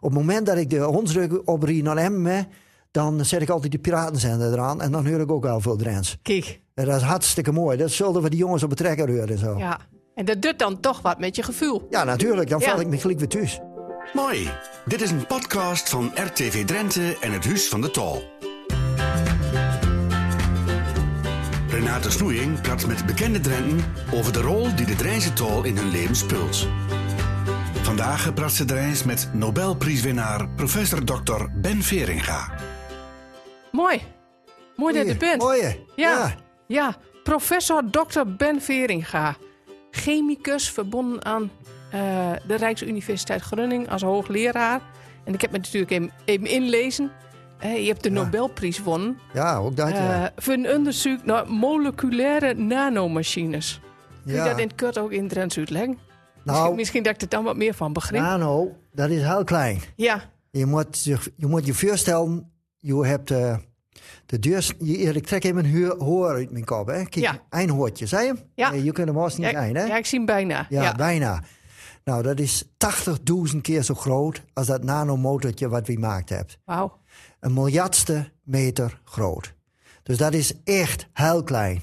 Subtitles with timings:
[0.00, 2.46] Op het moment dat ik de hondsrug oprie naar Emmen,
[2.90, 4.80] dan zet ik altijd de piratenzender eraan.
[4.80, 6.18] En dan hoor ik ook al veel Drents.
[6.22, 7.76] Kijk, En dat is hartstikke mooi.
[7.76, 9.52] Dat zullen we die jongens op het trekker horen en zo.
[9.52, 9.78] Ja, ja.
[10.14, 11.86] En dat doet dan toch wat met je gevoel.
[11.90, 12.48] natuurlijk.
[12.50, 12.70] Dan Ja.
[12.70, 13.60] val ik me gelijk weer thuis.
[14.12, 14.50] Mooi.
[14.84, 18.22] Dit is een podcast van RTV Drenthe en het Huis van de Tol.
[21.68, 23.84] Renate Snoeing praat met bekende Drenten
[24.14, 26.66] over de rol die de Drijnse tol in hun leven speelt.
[27.74, 31.44] Vandaag praat ze Drijns met Nobelprijswinnaar professor Dr.
[31.54, 32.52] Ben Veringa.
[33.72, 34.02] Mooi.
[34.76, 35.42] Mooi dat je er bent.
[35.42, 35.60] Mooi.
[35.60, 35.76] Ja.
[35.96, 36.34] ja.
[36.66, 38.20] Ja, professor Dr.
[38.36, 39.36] Ben Veringa.
[39.90, 41.50] Chemicus verbonden aan
[41.90, 42.00] eh,
[42.46, 44.80] de Rijksuniversiteit Groningen als hoogleraar.
[45.24, 47.10] En ik heb me natuurlijk even, even inlezen.
[47.58, 49.88] Eh, je hebt de Nobelprijs gewonnen Ja, ook dat.
[49.90, 50.24] ja.
[50.24, 53.80] eh, voor een onderzoek naar moleculaire nanomachines.
[54.24, 54.44] Kun je Ja.
[54.48, 55.98] dat in het kort ook in Drents uitleggen?
[56.44, 58.22] Misschien, nou, misschien dat ik er dan wat meer van begrijp.
[58.22, 59.80] nano, dat is heel klein.
[59.96, 63.56] ja, Je moet, zich, je moet je voorstellen, je hebt eh,
[64.26, 64.74] de deur...
[64.78, 66.86] Je, ik trek even een huur, hoor uit mijn kop.
[66.86, 66.94] Hè?
[67.04, 67.42] Kijk, Ja.
[67.50, 68.34] een hoortje, zei je?
[68.54, 68.72] Ja.
[68.72, 69.84] Eh, je kunt hem vast niet ja, hè?
[69.84, 70.66] ja, ik zie hem bijna.
[70.68, 71.42] Ja, Ja, bijna.
[72.04, 72.64] Nou, dat is
[73.52, 76.54] 80.000 keer zo groot als dat nanomotortje wat we gemaakt hebben.
[76.64, 76.98] Wauw.
[77.40, 79.54] Een miljardste meter groot.
[80.02, 81.82] Dus dat is echt heel klein.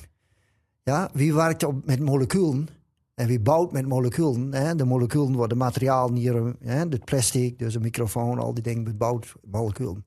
[0.83, 2.67] Ja, wie werkt op, met moleculen
[3.16, 4.53] en wie bouwt met moleculen?
[4.53, 4.75] Hè?
[4.75, 6.77] De moleculen worden materiaal hier, hè?
[6.77, 10.05] het plastic, dus een microfoon, al die dingen bouwt moleculen.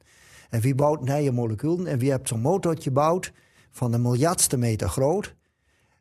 [0.50, 1.86] En wie bouwt nieuwe moleculen?
[1.86, 3.32] En wie hebt zo'n motortje gebouwd
[3.70, 5.34] van een miljardste meter groot.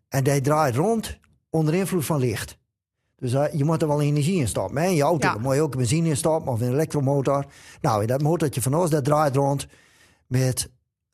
[0.09, 1.19] En die draait rond
[1.49, 2.57] onder invloed van licht.
[3.15, 4.77] Dus eh, je moet er wel energie in stoppen.
[4.77, 4.87] Hè?
[4.87, 5.37] In je auto Ja.
[5.37, 7.45] moet je ook benzine in stoppen of een elektromotor.
[7.81, 9.67] Nou, in dat motortje van ons, dat draait rond
[10.27, 10.69] met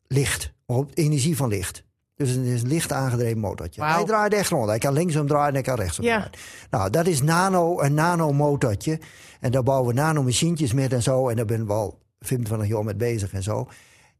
[0.06, 0.52] licht.
[0.66, 1.84] Op energie van licht.
[2.16, 3.84] Dus het is een licht aangedreven motortje.
[3.84, 4.68] Hij draait echt rond.
[4.68, 6.10] Hij kan linksom draaien en hij kan rechtsom Ja.
[6.16, 6.32] draaien.
[6.70, 9.00] Nou, dat is nano, een nanomotortje.
[9.40, 11.28] En daar bouwen we nanomachientjes met en zo.
[11.28, 13.68] En daar ben ik wel 25 jaar mee bezig en zo.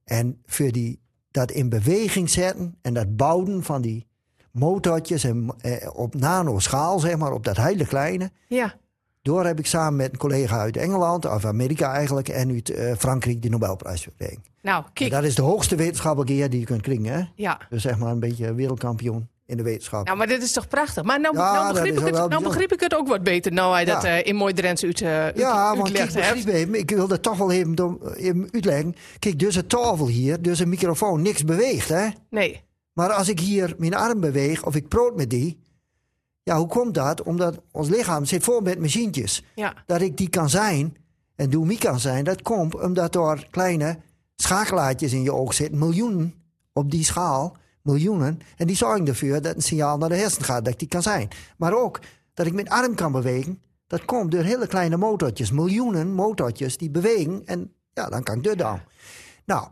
[0.05, 4.07] En voor die, dat in beweging zetten en dat bouwen van die
[4.53, 8.31] motortjes en, eh, op nanoschaal, zeg maar, op dat hele kleine.
[8.49, 8.75] Ja,
[9.25, 12.93] Door heb ik samen met een collega uit Engeland, of Amerika eigenlijk, en uit eh,
[12.99, 14.45] Frankrijk de Nobelprijs gekregen.
[14.63, 15.11] nou, En kijk.
[15.11, 17.05] Dat is de hoogste wetenschappelijke eer die je kunt krijgen.
[17.07, 17.23] Hè?
[17.35, 17.61] Ja.
[17.71, 20.05] Dus zeg maar een beetje wereldkampioen in de wetenschap.
[20.07, 21.03] Nou, maar dit is toch prachtig.
[21.03, 23.53] Maar nou, Ja, nou, begreep, ik het, nou begreep ik het ook wat beter.
[23.53, 24.19] Nou, hij dat Ja.
[24.19, 27.51] eh, in mooi Drents uit, uh, ja, want kijk, even, ik wil dat toch wel
[27.53, 28.95] even, even uitleggen.
[29.19, 31.89] Kijk, dus een tafel hier, dus een microfoon, niks beweegt.
[31.89, 32.07] Hè?
[32.31, 32.63] Nee.
[32.93, 35.63] Maar als ik hier mijn arm beweeg of ik proot met die.
[36.45, 37.23] Ja, hoe komt dat?
[37.23, 39.43] Omdat ons lichaam zit vol met machientjes.
[39.55, 39.75] Ja.
[39.87, 40.97] Dat ik die kan zijn
[41.37, 42.25] en doe me kan zijn.
[42.25, 43.99] Dat komt omdat er kleine
[44.37, 45.79] schakelaartjes in je oog zitten.
[45.79, 46.35] Miljoenen
[46.73, 47.57] op die schaal.
[47.83, 48.41] Miljoenen.
[48.57, 50.65] En die zorgen ervoor dat een signaal naar de hersenen gaat.
[50.65, 51.29] Dat ik die kan zijn.
[51.57, 52.01] Maar ook
[52.35, 53.63] dat ik mijn arm kan bewegen.
[53.87, 55.51] Dat komt door hele kleine motortjes.
[55.51, 57.43] Miljoenen motortjes die bewegen.
[57.45, 58.81] En ja, dan kan ik dit dan.
[59.45, 59.69] Nou,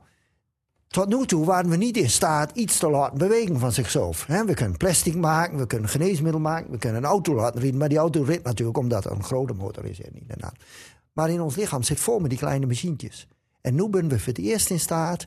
[0.92, 4.26] tot nu toe waren we niet in staat iets te laten bewegen van zichzelf.
[4.26, 7.78] We kunnen plastic maken, we kunnen geneesmiddel maken, we kunnen een auto laten rijden.
[7.78, 10.00] Maar die auto rijdt natuurlijk omdat er een grote motor is.
[10.00, 10.52] En daarna.
[11.12, 13.26] Maar in ons lichaam zit vol met die kleine machientjes.
[13.60, 15.26] En nu zijn we voor het eerst in staat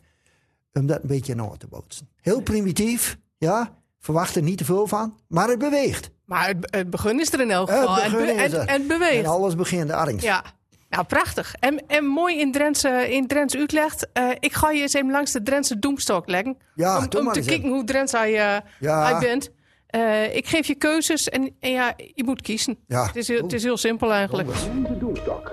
[0.73, 2.09] om dat een beetje naar te bootsen.
[2.21, 3.77] Heel primitief, ja.
[3.99, 6.09] Verwacht er niet te veel van, maar het beweegt.
[6.25, 8.01] Maar het, het begin is er in elk Het geval.
[8.01, 9.23] en, begin be- is en, en beweegt.
[9.23, 10.25] En alles begint angst.
[10.25, 10.43] Ja.
[10.89, 11.55] Nou, prachtig.
[11.59, 14.07] En, en mooi in Drents, eh, in Drents uitlegd.
[14.13, 16.57] Eh, ik ga je eens even langs de Drentse doemstok leggen.
[16.75, 17.69] Ja, om te kijken even.
[17.69, 19.03] hoe Drents hij, eh, Ja.
[19.11, 19.51] hij bent.
[19.87, 22.77] Eh, ik geef je keuzes en, en ja, je moet kiezen.
[22.87, 23.05] Ja.
[23.05, 24.49] Het, is heel, het is heel simpel eigenlijk.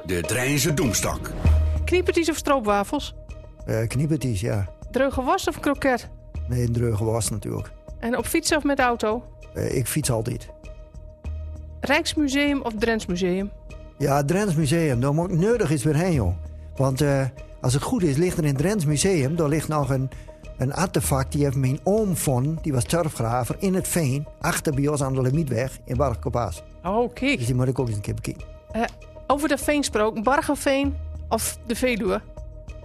[0.06, 1.30] De Drijnse Doemstok.
[1.84, 3.14] Kniepertjes of stroopwafels?
[3.66, 4.68] Eh kniepertjes, ja.
[4.90, 6.08] Dreuge was of kroket?
[6.48, 7.70] Nee, een dreuge was natuurlijk.
[8.00, 9.24] En op fietsen of met auto?
[9.54, 10.48] Eh, ik fiets altijd.
[11.80, 13.50] Rijksmuseum of Drents Museum?
[14.02, 16.34] Ja, het Drents Museum, daar moet ik nodig eens weer heen, joh.
[16.76, 17.24] Want eh,
[17.60, 19.36] als het goed is, ligt er in het Drents Museum...
[19.36, 20.10] daar ligt nog een,
[20.58, 22.58] een artefact, die heeft mijn oom van...
[22.62, 24.26] die was turfgraver in het veen...
[24.40, 26.62] achter bij ons aan de Lemietweg in Bargkopaas.
[26.84, 27.38] Oh, kijk.
[27.38, 28.44] Dus die moet ik ook eens een keer bekijken.
[28.72, 28.82] Eh,
[29.26, 30.96] over de veensprook, Bargenveen
[31.28, 32.20] of de Veluwe?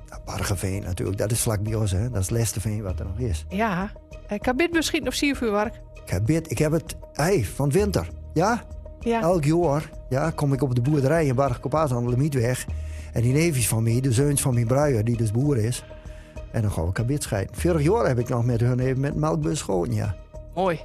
[0.09, 2.09] Ja, Bargeveen natuurlijk, dat is vlak bij ons, hè.
[2.09, 3.45] Dat is het laatste veen wat er nog is.
[3.49, 3.91] Ja.
[4.31, 5.81] Uh, kabit beschieten of siervuurwerk?
[6.03, 8.63] Ik heb, dit, ik heb het, hey, van winter, ja?
[9.07, 9.21] Ja.
[9.21, 12.65] Elk jaar ja, kom ik op de boerderij in Bargkopaas aan de Lemietweg...
[13.13, 15.83] en die neefjes van mij, de zeuns van mijn bruier, die dus boer is...
[16.51, 17.55] en dan gaan we kabit scheiden.
[17.55, 20.15] Vorig jaar heb ik nog met hun even met melkbus geschoten, ja.
[20.55, 20.79] Mooi.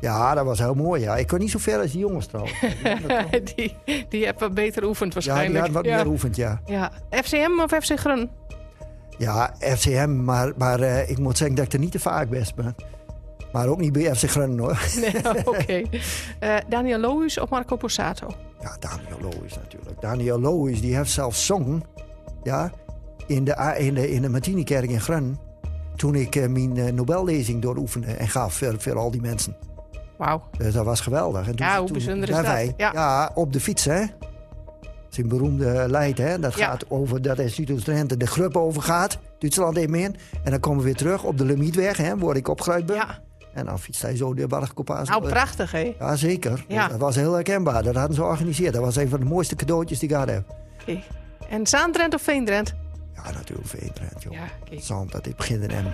[0.00, 1.02] Ja, dat was heel mooi.
[1.02, 1.16] Ja.
[1.16, 2.60] Ik kon niet zo ver als die jongens trouwens.
[3.08, 3.76] Ja, die,
[4.08, 5.72] die hebben beter oefend ja, die waarschijnlijk.
[5.72, 6.60] wat meer oefend, ja.
[6.66, 6.92] Ja.
[7.10, 8.30] FCM of FC Grun?
[9.18, 12.54] Ja, FCM, maar, maar eh, ik moet zeggen dat ik er niet te vaak best
[12.54, 12.74] ben.
[13.54, 14.80] Maar ook niet bij FC Groningen hoor.
[15.00, 15.14] Nee,
[15.44, 15.82] oké.
[16.38, 18.26] Eh, Daniel Lohuis of Marco Borsato?
[18.60, 20.00] Ja, Daniel Lohuis natuurlijk.
[20.00, 21.82] Daniel Lohuis die heeft zelfs zongen
[22.42, 22.70] Ja,
[23.26, 25.38] in de, in de, in de Martinikerk in Grun.
[25.96, 29.56] Toen ik eh, mijn eh, Nobellezing dooroefende en gaf voor, voor al die mensen.
[30.18, 30.42] Wauw.
[30.58, 31.46] Dus dat was geweldig.
[31.48, 32.52] En toen, Ja, hoe toen bijzonder is zijn dat?
[32.54, 32.90] wij- Ja.
[32.92, 34.02] ja, op de fiets, hè.
[35.10, 36.38] Is een beroemde leid, hè.
[36.38, 36.66] Dat Ja.
[36.66, 39.18] gaat over dat Instituut Drenthe de grup overgaat.
[39.38, 40.16] Duitsland even in.
[40.44, 42.96] En dan komen we weer terug op de Limietweg, hè, waar ik opgeruimd ben.
[42.96, 43.22] Ja.
[43.54, 45.08] En dan fietst hij zo de Bargkopaas.
[45.08, 45.94] Nou, prachtig, hè?
[45.98, 46.64] Ja, zeker.
[46.68, 46.88] Ja.
[46.88, 47.82] Dat was heel herkenbaar.
[47.82, 48.72] Dat hadden ze georganiseerd.
[48.72, 50.54] Dat was een van de mooiste cadeautjes die ik gehad heb.
[50.80, 51.02] Oké.
[51.48, 52.74] En Zaandrent of Veendrent?
[53.14, 54.32] Ja, natuurlijk Veendrent, joh.
[54.32, 54.80] Ja, oké.
[54.80, 55.86] Zand, dat ik begin in hem.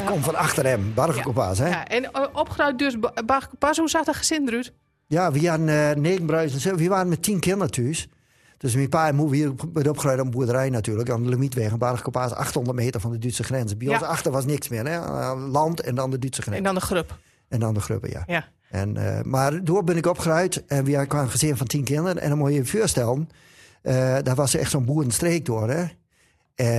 [0.00, 1.68] ik kom van achter hem, Bargkopaas, hè.
[1.68, 2.96] Ja, en eh, opgeruimd dus
[3.26, 3.78] Bachkepas.
[3.78, 4.72] Hoe zag dat gezin eruit?
[5.06, 6.56] Ja, we hadden eh negen bruisen.
[6.56, 6.74] en zo.
[6.76, 8.08] We waren met tien kinderen thuis.
[8.58, 9.50] Dus mijn pa en moe hier
[9.88, 11.10] opgeruimd op een boerderij natuurlijk.
[11.10, 13.76] Aan de Limietweg, een Bargkopaas, 800 meter van de Duitse grens.
[13.76, 13.92] Bij Ja.
[13.92, 14.94] ons achter was niks meer, hè.
[14.98, 16.56] Eh, Land en dan de Duitse grens.
[16.56, 17.18] En dan de grup.
[17.48, 18.22] En dan de grubben, ja.
[18.26, 18.48] Ja.
[18.70, 22.18] En, eh, maar door ben ik opgeruimd en we hadden een gezin van tien kinderen.
[22.18, 23.28] En dan moet je je voorstellen,
[23.82, 25.70] eh daar was echt zo'n boerenstreek door.
[25.70, 25.84] Hè?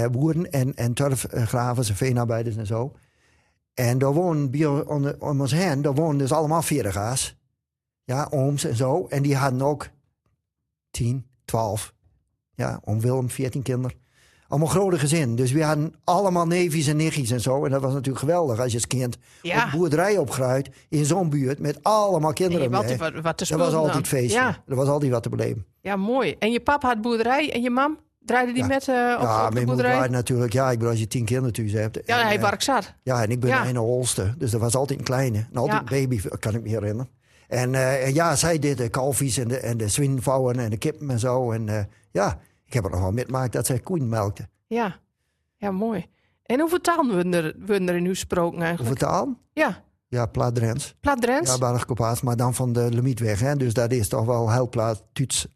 [0.09, 2.93] Boeren en, en turfgravers en veenarbeiders en zo.
[3.73, 7.37] En daar woonden bij ons- om, om ons heen, daar woonden dus allemaal veerdiga's.
[8.03, 9.05] Ja, ooms en zo.
[9.09, 9.89] En die hadden ook
[10.91, 11.93] tien, twaalf.
[12.55, 13.97] Ja, oom Willem, veertien kinderen.
[14.47, 15.35] Allemaal grote gezin.
[15.35, 17.65] Dus we hadden allemaal neefjes en nichtjes en zo.
[17.65, 19.63] En dat was natuurlijk geweldig als je als kind Ja.
[19.65, 22.59] op boerderij opgroeit in zo'n buurt met allemaal kinderen.
[22.71, 22.97] Nee, mee.
[22.97, 24.05] wat, wat te dat was altijd dan.
[24.05, 24.39] feestje.
[24.39, 25.65] Ja, Er was altijd wat te beleven.
[25.81, 26.35] ja, mooi.
[26.39, 27.97] En je papa had boerderij en je mam?
[28.19, 28.67] Draaide die Ja.
[28.67, 29.95] met eh, op, ja, op de mijn moeder boerderij?
[29.95, 31.99] waren natuurlijk, ja, ik bedoel, als je tien kinderen thuis hebt.
[32.05, 32.93] Ja, en, hij werk zat.
[33.03, 33.67] Ja, en ik ben Ja.
[33.67, 34.33] een holste.
[34.37, 35.37] Dus er was altijd een kleine.
[35.37, 35.95] En altijd Ja.
[35.95, 37.09] een baby, kan ik me herinneren.
[37.47, 40.77] En, eh, en ja, zij deed de kalfjes en de, en de zwinvouwen en de
[40.77, 41.51] kippen en zo.
[41.51, 44.47] En eh, ja, ik heb er nog wel metgemaakt dat zij koeien melkte.
[44.67, 44.99] Ja.
[45.57, 46.05] ja, mooi.
[46.43, 48.99] En hoeveel talen worden er, worden er in u gesproken Hoeveel eigenlijk?
[48.99, 49.37] taal?
[49.53, 50.95] Ja, Ja, plaat Drents.
[50.99, 51.57] Plaat Drents?
[51.57, 53.39] Ja, maar dan van de Limietweg.
[53.39, 53.55] Hè?
[53.55, 55.47] Dus dat is toch wel heel plaat Duits.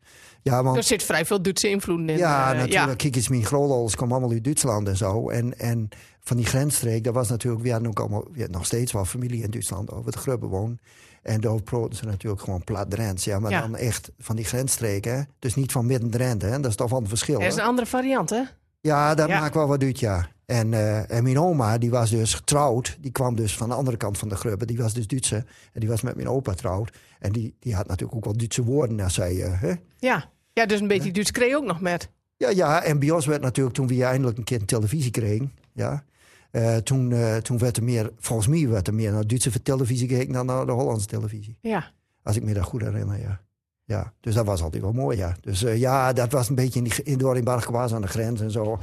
[0.44, 2.18] Ja, want er zit vrij veel Duitse invloeden in.
[2.18, 2.98] Ja, eh, natuurlijk.
[2.98, 5.30] Kijk eens, mijn grootouders kwamen allemaal uit Duitsland en zo.
[5.30, 5.90] En, en
[6.20, 7.64] van die grensstreek, dat was natuurlijk...
[7.64, 10.48] We hadden ook allemaal, we hadden nog steeds wel familie in Duitsland over het Grubbe
[10.48, 10.80] woon.
[11.22, 13.24] En daar proten ze natuurlijk gewoon plat Drents.
[13.24, 13.62] Ja, maar Ja.
[13.62, 15.16] dan echt van die grensstreken.
[15.16, 15.22] hè.
[15.40, 16.60] Dus niet van midden Drenthe, hè.
[16.60, 17.62] Dat is toch wel een verschil, Dat is hè?
[17.62, 18.42] een andere variant, hè?
[18.82, 19.40] Ja, dat Ja.
[19.40, 20.28] maakt wel wat uit, ja.
[20.46, 20.74] En,
[21.10, 22.98] en mijn oma, die was dus getrouwd.
[23.00, 24.66] Die kwam dus van de andere kant van de Grubbe.
[24.66, 25.36] Die was dus Duitse.
[25.74, 26.98] En die was met mijn opa getrouwd.
[27.20, 29.42] En die, die had natuurlijk ook wel Duitse woorden als zij...
[29.44, 29.74] eh, hè?
[30.00, 30.30] Ja.
[30.54, 32.10] Ja, dus een beetje Duits kreeg je ook nog met.
[32.38, 35.54] Ja, ja, en bij ons werd natuurlijk toen we eindelijk een keer een televisie kregen,
[35.74, 36.04] ja,
[36.52, 40.08] eh, toen, eh, toen werd er meer, volgens mij werd er meer naar Duitse televisie
[40.08, 41.58] gekeken dan naar de Hollandse televisie.
[41.62, 41.92] Ja.
[42.24, 43.42] Als ik me dat goed herinner, ja.
[43.86, 45.36] Ja, dus dat was altijd wel mooi, ja.
[45.42, 48.52] Dus eh, ja, dat was een beetje in, die, in Bargwaas aan de grens en
[48.52, 48.80] zo.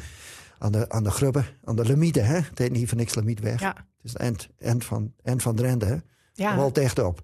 [0.59, 2.35] Aan de, aan de grubben, aan de limieten, hè.
[2.35, 3.61] Het heet niet voor niks limietweg.
[3.61, 3.69] Ja.
[3.69, 5.97] Het is het eind, eind, van, eind van Drenthe, hè.
[6.33, 6.57] ja.
[6.57, 7.23] Wel echt op.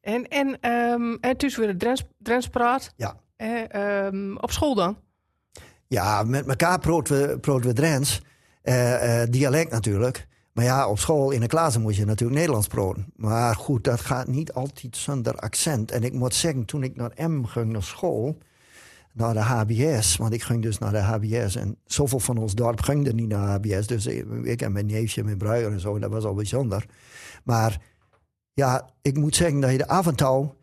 [0.00, 2.92] En, en, ehm en tussen weer de Drents, Drents praat.
[2.96, 3.16] Ja.
[3.36, 3.74] Eh,
[4.06, 4.98] ehm, op school dan?
[5.86, 8.20] Ja, met elkaar proten we, proten we Drents.
[8.66, 10.26] Eh, dialect natuurlijk.
[10.52, 13.12] Maar ja, op school in de klas moet je natuurlijk Nederlands proten.
[13.16, 15.90] Maar goed, dat gaat niet altijd zonder accent.
[15.90, 18.38] En ik moet zeggen, toen ik naar M ging naar school,
[19.12, 21.56] naar de HBS, want ik ging dus naar de HBS.
[21.56, 23.86] En zoveel van ons dorp ging er niet naar HBS.
[23.86, 24.06] Dus
[24.42, 26.86] ik en mijn neefje, mijn bruier en zo, dat was al bijzonder.
[27.44, 27.80] Maar
[28.52, 30.54] ja, ik moet zeggen dat je de toe,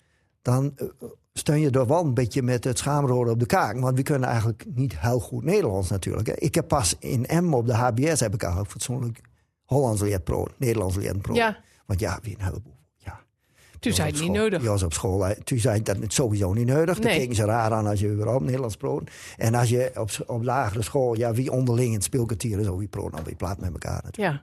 [0.42, 0.88] dan eh,
[1.34, 3.80] steun je er wel een beetje met het schaamroden op de kaak.
[3.80, 6.28] Want we kunnen eigenlijk niet heel goed Nederlands natuurlijk.
[6.28, 9.20] Ik heb pas in M op de HBS heb ik eigenlijk fatsoenlijk
[9.66, 11.34] Hollands leren pro, Nederlands leren pro.
[11.34, 11.58] Ja.
[11.86, 12.76] Want ja, wie een heleboel.
[12.98, 13.20] Ja.
[13.80, 14.60] Toen zei het niet school- nodig.
[14.60, 15.34] Die was op school.
[15.44, 16.96] Toen zei dat het sowieso niet nodig.
[16.96, 17.20] Toen Nee.
[17.20, 19.10] keken ze raar aan als je op Nederlands proot.
[19.38, 22.78] En als je op, op lagere school, ja, wie onderling in het speelkwartier is, zo
[22.78, 24.34] wie proot, dan weer plaat met elkaar natuurlijk.
[24.34, 24.42] Ja.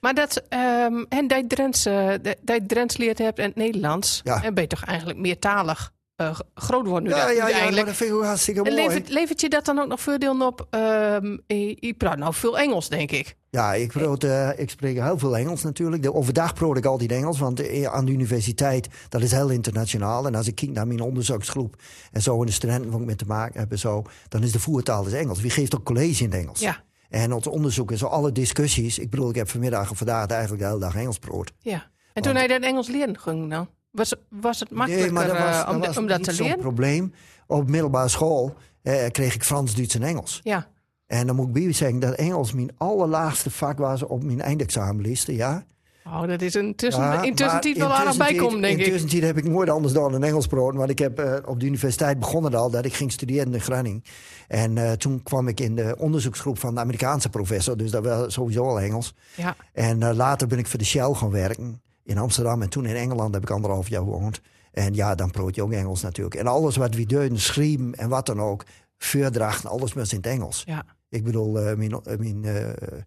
[0.00, 4.20] Maar dat, ehm en dat je Drents, je Drents leert hebt en het Nederlands.
[4.24, 4.42] Ja.
[4.42, 7.70] En ben je toch eigenlijk meertalig eh, g- groot worden nu Ja, dat- ja, ja,
[7.70, 8.74] maar dat vind ik ook hartstikke mooi.
[8.74, 10.66] levert, levert je dat dan ook nog voordeel op?
[10.70, 13.36] ehm je, je praat nou veel Engels, denk ik.
[13.50, 16.02] Ja, ik, proot, eh, ik spreek heel veel Engels natuurlijk.
[16.02, 20.26] De, overdag proot ik altijd Engels, want eh, aan de universiteit, dat is heel internationaal.
[20.26, 21.76] En als ik kijk naar mijn onderzoeksgroep
[22.12, 24.52] en zo, en de studenten waar ik mee te maken heb en zo, dan is
[24.52, 25.40] de voertaal is Engels.
[25.40, 26.60] Wie geeft ook college in het Engels?
[26.60, 26.82] Ja.
[27.08, 28.98] En ons onderzoek en zo, alle discussies.
[28.98, 31.52] Ik bedoel, ik heb vanmiddag en vandaag eigenlijk de hele dag Engels proot.
[31.58, 31.90] ja.
[32.12, 33.68] En toen hij dat Engels leren ging dan?
[33.90, 36.46] Was, was het makkelijker dat was, eh, om, dat was om dat niet te zo'n
[36.46, 36.60] leren?
[36.60, 37.12] probleem.
[37.46, 40.40] Op middelbare school eh, kreeg ik Frans, Duits en Engels.
[40.42, 40.66] Ja.
[41.06, 45.34] En dan moet ik bij zeggen dat Engels mijn allerlaagste vak was op mijn eindexamenlisten,
[45.34, 45.64] ja.
[46.04, 48.84] Oh, dat is een tussen, Ja, in tussentijd maar wel aardig denk ik.
[48.84, 50.78] tussentijd heb ik nooit anders dan een Engels proten.
[50.78, 54.02] Want ik heb eh, op de universiteit begonnen al dat ik ging studeren in Groningen.
[54.48, 57.76] En eh, toen kwam ik in de onderzoeksgroep van de Amerikaanse professor.
[57.76, 59.14] Dus dat was sowieso al Engels.
[59.36, 59.56] Ja.
[59.72, 62.62] En later ben ik voor de Shell gaan werken in Amsterdam.
[62.62, 64.40] En toen in Engeland heb ik anderhalf jaar gewoond.
[64.72, 66.34] En ja, dan proot je ook Engels natuurlijk.
[66.34, 68.64] En alles wat we deden, schreven en wat dan ook,
[68.98, 70.62] voordrachten, alles was in het Engels.
[70.66, 70.84] Ja.
[71.08, 72.98] Ik bedoel, eh, mijn, eh, mijn, eh,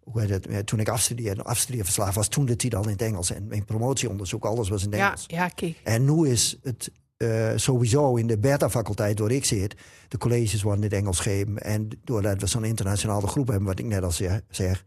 [0.00, 3.30] hoe heet het, toen ik afstudeerde, afstudeerverslaaf was, toen de titel al in het Engels.
[3.30, 5.24] En mijn promotieonderzoek, alles was in het Ja, Engels.
[5.26, 5.80] ja, kijk.
[5.84, 6.90] En nu is het
[7.56, 9.74] sowieso in de beta-faculteit waar ik zit,
[10.08, 11.56] de colleges worden in het Engels gegeven.
[11.58, 14.84] En doordat we zo'n internationale groep hebben, wat ik net al zeg, zeg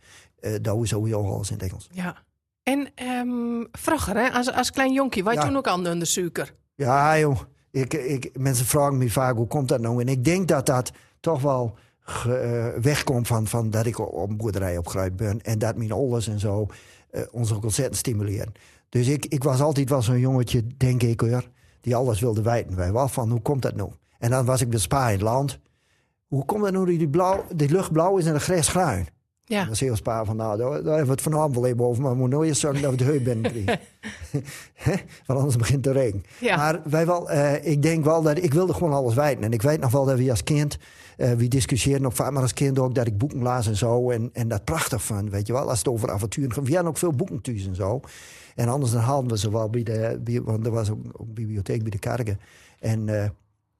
[0.61, 1.89] dat is sowieso alles in het Engels.
[1.91, 2.23] Ja.
[2.63, 2.87] En
[3.71, 5.41] vroeger, hè, als, als klein jonkie, wij Ja.
[5.45, 6.53] toen ook aan de suiker.
[6.75, 7.39] Ja, joh.
[7.71, 10.01] Ik, ik, mensen vragen me vaak hoe komt dat nou?
[10.01, 14.29] En ik denk dat dat toch wel ge- eh, wegkomt van, van dat ik op
[14.29, 15.41] een boerderij opgegroeid ben.
[15.41, 16.67] En dat mijn ouders en zo
[17.11, 18.51] eh, ons ook ontzettend stimuleren.
[18.89, 21.43] Dus ik, ik was altijd wel zo'n jongetje, denk ik hoor,
[21.81, 22.75] die alles wilde weten.
[22.75, 23.91] Wij wel van, hoe komt dat nou?
[24.19, 25.59] En dan was ik bij Spa in het land.
[26.27, 29.07] Hoe komt dat nou dat die, blauw, die lucht blauw is en de gras groen?
[29.49, 29.63] Ja.
[29.63, 32.01] Dat is heel Spa van, nou, daar, daar hebben we het vanavond wel even over.
[32.01, 33.79] Maar we moeten nooit eens zorgen dat we de binnen krijgen.
[34.73, 34.93] Hè?
[35.25, 36.23] Want anders begint het te regenen.
[36.39, 36.55] Ja.
[36.55, 39.43] Maar wij wel, eh, ik denk wel dat ik wilde gewoon alles weten.
[39.43, 40.77] En ik weet nog wel dat we als kind,
[41.17, 44.09] eh we discussieerden ook vaak, maar als kind ook, dat ik boeken las en zo.
[44.09, 46.63] En, en dat prachtig van, weet je wel, als het over avonturen gaat.
[46.67, 47.99] We hadden ook veel boeken thuis en zo.
[48.55, 51.81] En anders dan haalden we ze wel bij de, bij- want er was ook bibliotheek
[51.81, 52.39] bij de kerken.
[52.79, 53.29] En eh,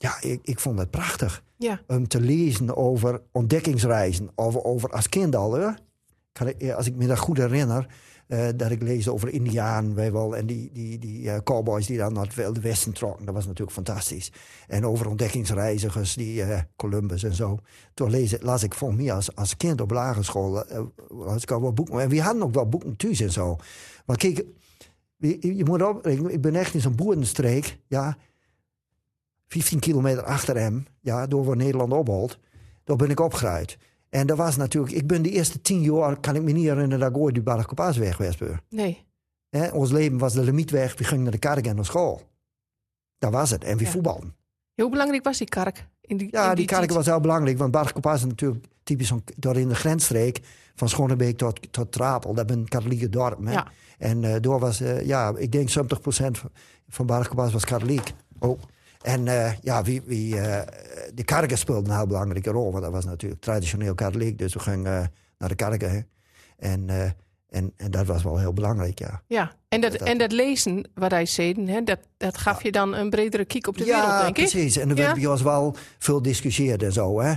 [0.01, 1.81] ja, ik, ik vond het prachtig Ja.
[1.87, 4.29] om te lezen over ontdekkingsreizen.
[4.35, 5.69] Over, over als kind al, hè?
[6.57, 7.87] Eh, als ik me dat goed herinner,
[8.27, 11.97] eh, dat ik lees over Indiaan, weet wel, en die, die, die eh, cowboys die
[11.97, 13.25] dan naar het Wilde Westen trokken.
[13.25, 14.31] Dat was natuurlijk fantastisch.
[14.67, 16.43] En over ontdekkingsreizigers, die
[16.75, 17.57] Columbus en zo.
[17.93, 20.63] Toen lees, las ik voor mij als, als kind op lagere school,
[21.09, 21.99] las ik al wel boeken.
[21.99, 23.55] En we hadden ook wel boeken thuis en zo.
[24.05, 24.45] Maar kijk,
[25.17, 28.17] je, je moet op, ik, ik ben echt in zo'n boerenstreek, ja.
[29.49, 32.37] 15 kilometer achter hem, ja, door waar Nederland opholt.
[32.83, 33.77] Daar ben ik opgeruid.
[34.09, 36.99] En dat was natuurlijk, ik ben de eerste tien jaar, kan ik me niet herinneren
[36.99, 38.61] dat ik ooit die weg ben.
[38.69, 39.05] Nee.
[39.73, 42.21] Ons leven was de limietweg, we gingen naar de kerk en naar school.
[43.17, 43.63] Dat was het.
[43.63, 43.89] En we Ja.
[43.89, 44.35] voetbalden.
[44.75, 45.87] Hoe belangrijk was die kark?
[46.01, 46.93] In die, Ja, in die kerk tijd?
[46.93, 50.39] was heel belangrijk, want Bargkopaas is natuurlijk typisch zo'n- door in de grensstreek
[50.75, 52.33] van Schonebeek tot, tot Trapel.
[52.33, 53.39] Dat ben een katholieke dorp.
[53.45, 53.67] Ja.
[53.97, 56.41] En eh, door was, eh, ja, ik denk 70%
[56.87, 58.13] van Bargkopaas was katholiek.
[58.39, 58.59] Oh.
[59.03, 60.67] En eh, ja, wie, wie, eh,
[61.13, 64.37] de kerken speelden een heel belangrijke rol, want dat was natuurlijk traditioneel katholiek.
[64.37, 65.91] Dus we gingen eh, naar de kerken.
[65.91, 65.99] hè.
[66.57, 66.89] En,
[67.49, 69.21] en, en dat was wel heel belangrijk, ja.
[69.27, 72.71] Ja, en dat, Dat- en dat lezen wat hij zei, hè, dat, dat gaf je
[72.71, 74.49] dan een bredere kijk op de ja, wereld, denk ik.
[74.49, 74.77] precies.
[74.77, 75.03] En er Ja?
[75.03, 77.33] werd bij ons wel veel discussieerd en zo, hè.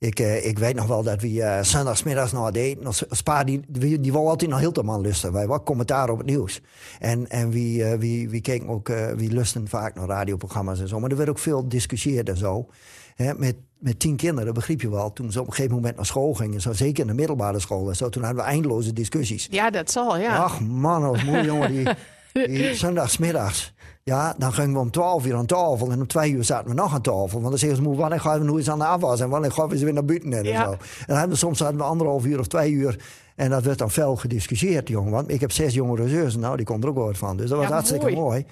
[0.00, 2.86] Ik, eh, ik weet nog wel dat we eh zondagsmiddags het eten...
[2.86, 5.32] als Spa, die, die, die wou altijd naar Hilterman lusten.
[5.32, 6.60] Wij wel commentaar op het nieuws.
[6.98, 8.92] En, en wie, eh, wie, wie keken ook...
[9.16, 11.00] wie lusten vaak naar radioprogramma's en zo.
[11.00, 12.68] Maar er werd ook veel gediscussieerd en zo.
[13.14, 15.12] Hè, met, met tien kinderen, begreep je wel.
[15.12, 16.60] Toen ze op een gegeven moment naar school gingen...
[16.60, 18.08] Zo, zeker in de middelbare school en zo...
[18.08, 19.48] toen hadden we eindeloze discussies.
[19.50, 20.36] Ja, dat zal, ja.
[20.36, 21.72] Ach man, was mooi jongen.
[21.72, 21.88] Die
[22.72, 23.72] zondagsmiddags.
[24.02, 25.90] Ja, dan gingen we om 12 uur aan tafel.
[25.90, 27.28] En om twee uur zaten we nog aan tafel.
[27.40, 29.20] Want dan zeggen ze, "Moe, wanneer gaan we nu eens aan de afwas?
[29.20, 30.32] En wanneer gaan we eens weer naar buiten?
[30.32, 30.64] En, Ja.
[30.64, 30.70] zo.
[30.72, 32.98] en dan hadden we, soms hadden we anderhalf uur of twee uur.
[33.36, 35.12] En dat werd dan fel gediscussieerd, jongen.
[35.12, 36.40] Want ik heb zes jongere zussen.
[36.40, 37.36] Nou, die komt er ook wat van.
[37.36, 38.16] Dus dat was Ja, hartstikke mooi.
[38.16, 38.44] mooi.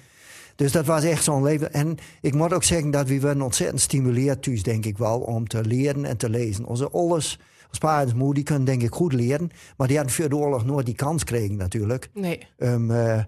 [0.55, 1.73] Dus dat was echt zo'n leven.
[1.73, 5.47] En ik moet ook zeggen dat we werden ontzettend stimuleerd thuis, denk ik wel, om
[5.47, 6.65] te leren en te lezen.
[6.65, 7.39] Onze ouders,
[7.81, 9.49] ons moeder, die kunnen denk ik goed leren.
[9.77, 12.09] Maar die hadden voor de oorlog nooit die kans gekregen natuurlijk.
[12.13, 12.47] Nee.
[12.57, 13.19] Um, eh,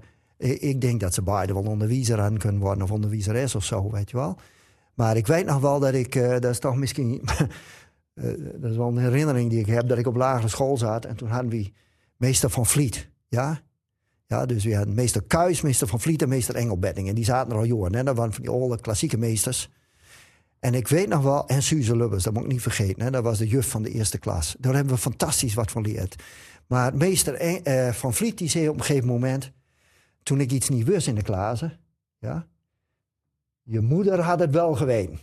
[0.42, 4.10] ik denk dat ze beide wel onderwijzer aan kunnen worden of onderwijzeres of zo, weet
[4.10, 4.38] je wel.
[4.94, 7.22] Maar ik weet nog wel dat ik, eh, dat is toch misschien,
[8.14, 8.24] eh,
[8.56, 11.16] dat is wel een herinnering die ik heb, dat ik op lagere school zat en
[11.16, 11.72] toen hadden we
[12.18, 13.62] meester van Vliet, ja.
[14.28, 17.08] Ja, dus we hadden meester Kuis, meester van Vliet en meester Engelbetting.
[17.08, 18.04] En die zaten er al jaren, hè.
[18.04, 19.70] Dat waren van die oude klassieke meesters.
[20.60, 23.12] En ik weet nog wel, en Suze Lubbers, dat moet ik niet vergeten, hè.
[23.12, 24.56] Dat was de juf van de eerste klas.
[24.60, 26.16] Daar hebben we fantastisch wat van geleerd.
[26.68, 29.52] Maar meester eh, van Vliet, die zei op een gegeven moment
[30.24, 31.64] toen ik iets niet wist in de klas,
[32.20, 32.48] ja,
[33.64, 35.20] je moeder had het wel geweten.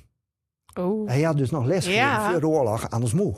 [0.79, 1.09] Oh.
[1.09, 2.31] Hij had dus nog les Ja.
[2.31, 3.35] voor de oorlog aan ons moe.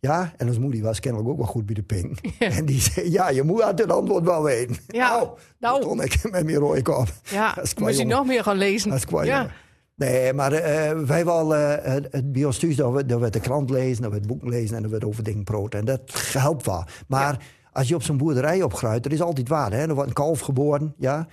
[0.00, 2.18] Ja, en ons moe die was kennelijk ook wel goed bij de ping.
[2.38, 4.76] En die zei, ja, je moeder had het antwoord wel weten.
[4.86, 5.80] Ja, nou, nou.
[5.80, 7.08] toen kon ik met mijn rode kop.
[7.22, 8.06] Ja, je jongen.
[8.06, 8.90] nog meer gaan lezen.
[8.90, 9.50] Dat is ja.
[9.94, 14.02] Nee, maar eh, wij wel eh, het, thuis, dat we, dat we de krant lezen,
[14.02, 15.78] dat we het boek lezen en dat we het over dingen praten.
[15.78, 16.84] En dat helpt wel.
[17.06, 19.72] Maar als je op zo'n boerderij opgruidt, er is altijd waar.
[19.72, 19.78] Hè?
[19.78, 21.26] Er wordt een kalf geboren, ja.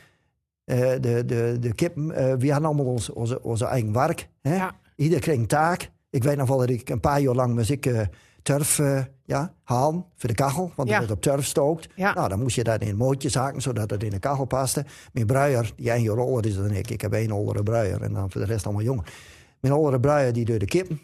[0.64, 4.30] Eh, de, de, de kippen, eh, we hadden allemaal ons, onze, onze eigen werk.
[4.42, 4.56] Hè?
[4.56, 4.76] Ja.
[4.96, 5.92] Ieder kreeg een taak.
[6.10, 8.02] Ik weet nog wel dat ik een paar jaar lang moest ik eh,
[8.42, 8.82] turf
[9.24, 10.72] ja, halen voor de kachel.
[10.76, 10.94] Want Ja.
[10.94, 11.88] er werd op turf stookt.
[11.96, 12.14] Ja.
[12.14, 14.86] Nou, dan moest je dat in mootjes haken, zodat het in de kachel paste.
[15.14, 16.90] Mijn bruier, die één jaar ouder is dan ik.
[16.90, 19.04] Ik heb één oudere bruier en dan voor de rest allemaal jongen.
[19.60, 21.02] Mijn oudere bruier, die deed de kippen.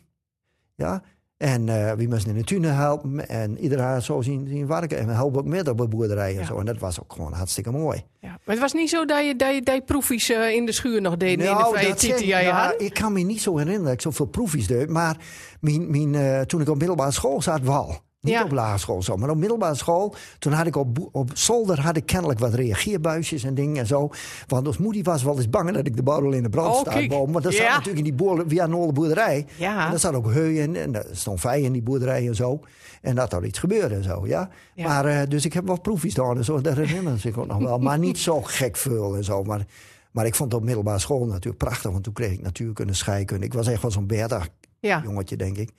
[0.75, 1.03] Ja.
[1.43, 3.29] En eh we moesten in de tuinen helpen.
[3.29, 4.97] En iedereen zo zien, zien werken.
[4.97, 6.45] En we helpen ook met op de boerderij en Ja.
[6.45, 6.59] zo.
[6.59, 8.03] En dat was ook gewoon hartstikke mooi.
[8.19, 8.29] Ja.
[8.29, 10.71] Maar het was niet zo dat je, dat je, dat je proefjes eh, in de
[10.71, 12.81] schuur nog deed in de vrije tijd die jij had?
[12.81, 14.89] Ik kan me niet zo herinneren dat ik zoveel proefjes deed.
[14.89, 15.17] Maar
[15.59, 17.99] mijn, mijn, eh, toen ik op middelbare school zat, wel.
[18.23, 18.43] Niet Ja.
[18.43, 20.15] op lagere school zo, maar op middelbare school.
[20.39, 24.09] Toen had ik op, op zolder had ik kennelijk wat reageerbuisjes en dingen en zo.
[24.47, 26.79] Want ons moeder was wel eens bang dat ik de borrel in de brand Oh,
[26.81, 27.09] sta kijk.
[27.09, 27.31] boven.
[27.31, 29.45] Want dat zat natuurlijk in die boer, via een boerderij.
[29.57, 29.83] Ja.
[29.85, 32.59] En daar zat ook heu in en er stond vij in die boerderij en zo.
[33.01, 34.49] En dat er iets gebeurde en zo, ja.
[34.75, 34.87] Ja.
[34.87, 36.61] Maar, eh, dus ik heb wel proefjes gedaan en zo.
[36.61, 37.79] Dat herinneren zich ook nog wel.
[37.79, 39.43] Maar niet zo gek veel en zo.
[39.43, 39.65] Maar,
[40.11, 41.91] maar ik vond het op middelbare school natuurlijk prachtig.
[41.91, 43.45] Want toen kreeg ik natuurkunde, scheikunde.
[43.45, 44.41] Ik was echt wel zo'n Bertha
[44.79, 45.69] jongetje, denk ik.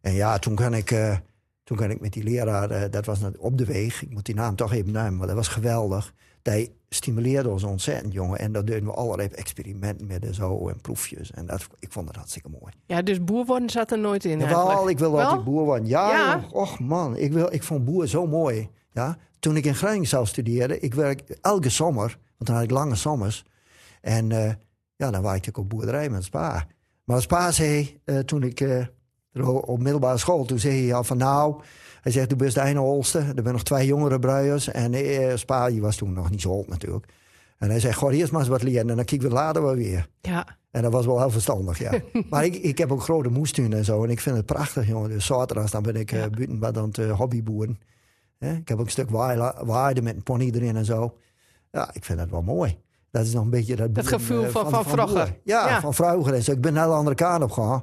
[0.00, 1.16] En ja, toen kan ik, eh,
[1.64, 4.02] toen kan ik met die leraar, eh, dat was net op de weg.
[4.02, 6.12] Ik moet die naam toch even nemen, maar dat was geweldig.
[6.42, 8.38] Hij stimuleerde ons ontzettend, jongen.
[8.38, 11.30] En daar deden we allerlei experimenten met en zo en proefjes.
[11.30, 12.72] En dat, ik vond dat hartstikke mooi.
[12.86, 14.88] ja, dus boer worden zat er nooit in eigenlijk.
[14.90, 15.20] ik wil Wel?
[15.24, 15.86] altijd boer worden.
[15.86, 16.44] Ja, Ja.
[16.52, 18.68] och man, ik, wil, ik vond boer zo mooi.
[18.92, 19.16] Ja?
[19.38, 22.94] Toen ik in Groningen zou studeren, ik werk elke zomer, want dan had ik lange
[22.94, 23.44] zomers.
[24.00, 24.52] En eh,
[24.96, 26.66] ja, dan werkte ik op boerderij met spa.
[27.04, 28.60] Maar spa zei, eh, toen ik
[29.42, 31.62] op middelbare school, toen zei hij al van nou,
[32.00, 34.68] hij zegt, du bent de ene oudste, er zijn nog twee jongere bruiers.
[34.68, 37.06] En eh, was toen nog niet zo oud natuurlijk.
[37.58, 39.74] En hij zei, goh, eerst maar eens wat leren en dan kijken we later wel
[39.74, 40.08] weer.
[40.20, 40.46] Ja.
[40.70, 41.92] En dat was wel heel verstandig, ja.
[42.30, 44.04] maar ik, ik heb ook grote moestuinen en zo.
[44.04, 45.10] En ik vind het prachtig, jongen.
[45.10, 46.28] Dus zaterdags dan ben ik eh Ja.
[46.30, 47.78] buiten wat aan het eh, hobbyboeren.
[48.38, 48.54] Hè?
[48.54, 51.16] Ik heb ook een stuk waarde met een pony erin en zo.
[51.70, 52.78] Ja, ik vind dat wel mooi.
[53.14, 55.38] Dat is nog een beetje dat, boeren, gevoel eh, van- van vroeger.
[55.44, 55.80] Ja, Ja.
[55.80, 56.34] van vroeger.
[56.34, 56.52] En zo.
[56.52, 57.82] Ik ben een hele andere kant op gegaan.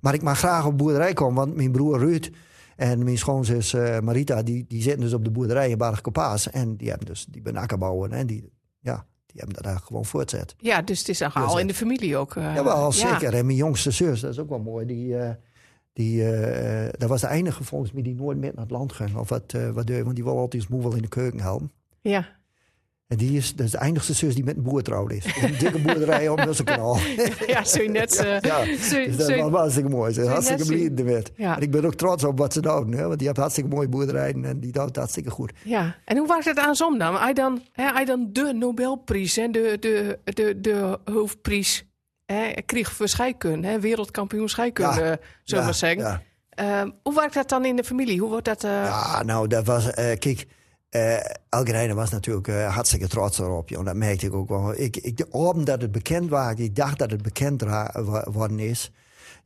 [0.00, 2.30] Maar ik mag graag op boerderij komen, want mijn broer Ruud
[2.76, 6.50] en mijn schoonzus eh, Marita, die, die zitten dus op de boerderij in Barg Kopaas.
[6.50, 10.54] En die hebben dus die ben akkerbouwen en die, ja, die hebben dat gewoon voortzet.
[10.58, 12.34] ja, dus het is al Dus, in de familie ook.
[12.34, 12.90] Jawel, ja.
[12.90, 13.34] zeker.
[13.34, 14.86] En mijn jongste zus, dat is ook wel mooi.
[14.86, 15.16] Die,
[15.92, 16.24] die,
[16.98, 19.16] dat was de enige volgens mij die nooit meer naar het land ging.
[19.16, 21.72] Of wat, wat deed, want die wil altijd zijn moe wel in de keuken helpen.
[22.00, 22.40] Ja.
[23.12, 25.24] En die is, dat is de enigste zus die met een boer trouwd is.
[25.42, 26.98] Een dikke boerderij op Musselkanaal.
[27.46, 28.16] ja, zo net...
[28.16, 30.12] eh, ja, zo- dus dat zo- was hartstikke mooi.
[30.12, 31.22] Ze is hartstikke blij.
[31.36, 31.56] Ja.
[31.56, 32.92] En ik ben ook trots op wat ze doen.
[32.92, 33.06] Hè?
[33.06, 35.52] Want die heeft hartstikke mooie boerderijen en die doet het hartstikke goed.
[35.64, 37.14] Ja, en hoe was het aan zom dan?
[37.16, 41.84] Hij dan, hij dan de Nobelprijs, hè, de, de, de, de hoofdprijs,
[42.26, 46.22] hè, kreeg voor scheikunde, hè, wereldkampioen scheikunde, Ja, zullen we Ja, zeggen.
[46.50, 48.20] Ehm, hoe werkt dat dan in de familie?
[48.20, 48.64] Hoe wordt dat?
[48.64, 49.90] eh, Ja, nou, dat was.
[49.90, 50.46] eh kijk,
[50.92, 53.68] eh Elke was natuurlijk eh, hartstikke trots erop.
[53.68, 53.84] Joh.
[53.84, 54.74] Dat merkte ik ook wel.
[54.80, 57.62] Ik, ik, de dat het bekend was, ik dacht dat het bekend
[58.24, 58.92] worden is.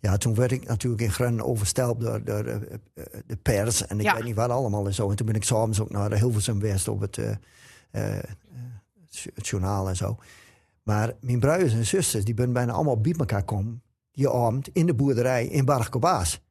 [0.01, 2.57] Ja, toen werd ik natuurlijk in Grun overstelpt door, door eh,
[3.27, 3.87] de pers.
[3.87, 4.15] En ik Ja.
[4.15, 5.11] weet niet wat allemaal en zo.
[5.11, 7.19] En toen ben ik s'avonds ook naar de Hilversum West op het,
[9.35, 10.17] het journaal en zo.
[10.83, 13.83] Maar mijn broers en zusters, die ben bijna allemaal bij elkaar komen.
[14.13, 15.89] Die avond in de boerderij in Barg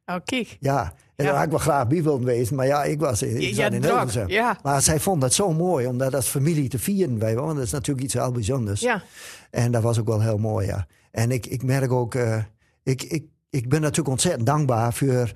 [0.06, 0.58] oh, kijk.
[0.60, 1.32] ja, en Ja.
[1.32, 2.56] daar had ik wel graag bij willen wezen.
[2.56, 4.28] Maar ja, ik was ik Ja, zat in Hilversum.
[4.28, 4.60] ja.
[4.64, 7.20] Maar zij vond dat zo mooi, om dat als familie te vieren.
[7.20, 7.36] Wel.
[7.36, 8.82] Want dat is natuurlijk iets heel bijzonders.
[8.82, 9.04] Ja,
[9.52, 10.88] En dat was ook wel heel mooi, ja.
[11.12, 12.16] En ik, ik merk ook...
[12.16, 12.38] eh,
[12.84, 15.32] ik, ik, ik ben natuurlijk ontzettend dankbaar voor...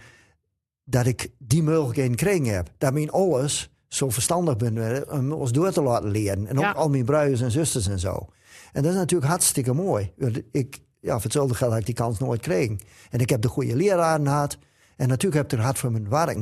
[0.84, 2.70] dat ik die mogelijkheden gekregen heb.
[2.78, 6.48] Dat mijn alles zo verstandig ben om ons door te laten leren.
[6.48, 8.28] En ook al mijn broers en zusters en zo.
[8.74, 10.12] En dat is natuurlijk hartstikke mooi.
[10.52, 12.80] Ik, ja, voor hetzelfde geld heb ik die kans nooit gekregen.
[13.10, 14.58] En ik heb de goede leraren gehad.
[14.96, 16.38] En natuurlijk heb ik er hard voor mijn werk.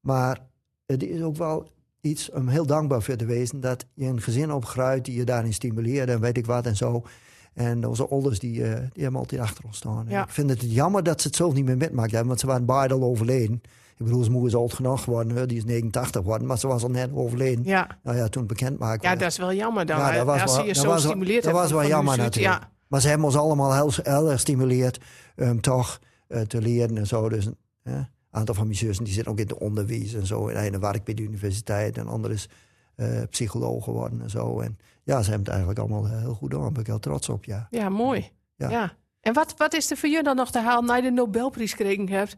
[0.00, 0.40] Maar
[0.86, 3.60] het is ook wel iets om heel dankbaar voor te wezen...
[3.60, 7.02] dat je een gezin opgruidt die je daarin stimuleert en weet ik wat en zo.
[7.54, 10.04] En onze ouders die, eh, die hebben altijd achter ons staan.
[10.08, 10.22] Ja.
[10.22, 12.66] Ik vind het jammer dat ze het zelf niet meer metmaakt hebben, want ze waren
[12.66, 13.62] beide al overleden.
[13.96, 16.82] Ik bedoel, zijn moeder is oud genoeg geworden, die is 89 geworden, maar ze was
[16.82, 17.64] al net overleden.
[17.64, 17.98] ja.
[18.02, 19.06] Nou ja, toen bekend maakte.
[19.06, 19.98] ja, dat is wel jammer dan.
[19.98, 22.54] Ja, dat was als wel- je dat zo stimuleert dat was wel jammer natuurlijk.
[22.60, 24.98] Ja, Maar ze hebben ons allemaal heel, heel erg gestimuleerd
[25.36, 27.28] om toch eh, te leren en zo.
[27.28, 27.46] Dus
[27.82, 30.48] een aantal van mijn zussen die zitten ook in het onderwijs en zo.
[30.48, 32.48] En een werkt bij de universiteit en ander is
[32.94, 34.60] eh, psycholoog geworden en zo.
[34.60, 36.60] En ja, ze hebben het eigenlijk allemaal heel goed gedaan.
[36.62, 37.66] Daar ben ik heel trots op, ja.
[37.70, 38.30] ja mooi.
[38.56, 38.70] Ja.
[38.70, 38.92] Ja.
[39.20, 41.70] En wat, wat is er voor je dan nog te halen na je de Nobelprijs
[41.70, 42.36] gekregen hebt?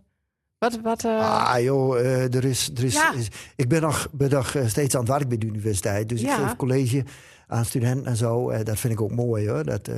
[0.58, 1.98] Wat, wat, eh, Ah joh,
[2.34, 3.12] er is, er is, Ja.
[3.12, 6.08] is- ik ben nog, ben nog steeds aan het werk bij de universiteit.
[6.08, 6.38] Dus Ja.
[6.38, 7.04] ik geef college
[7.46, 8.50] aan studenten en zo.
[8.50, 9.64] Eh, dat vind ik ook mooi hoor.
[9.64, 9.88] Dat,